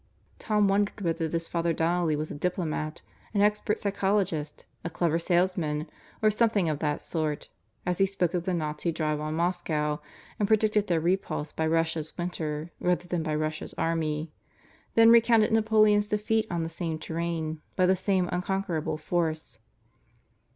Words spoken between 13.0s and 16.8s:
than by Russia's army, then recounted Napoleon's defeat on the